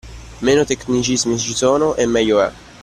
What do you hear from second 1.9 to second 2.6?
e meglio è.